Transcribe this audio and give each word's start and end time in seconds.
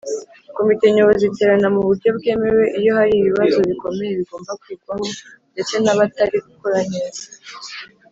Komite 0.55 0.85
Nyobozi 0.95 1.23
iterana 1.29 1.67
mu 1.75 1.81
buryo 1.87 2.09
bwemewe 2.17 2.63
iyo 2.79 2.91
hari 2.99 3.13
ibibazo 3.17 3.57
bikomeye 3.69 4.11
bigomba 4.19 4.51
kwigwaho 4.61 5.05
ndetse 5.53 5.71
hari 5.75 5.83
nabatari 5.85 6.37
gukora 6.47 6.79
neza. 6.93 7.23